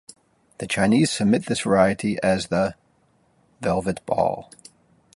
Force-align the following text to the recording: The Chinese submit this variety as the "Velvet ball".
The 0.57 0.65
Chinese 0.65 1.11
submit 1.11 1.45
this 1.45 1.59
variety 1.61 2.17
as 2.23 2.47
the 2.47 2.73
"Velvet 3.61 4.03
ball". 4.07 4.49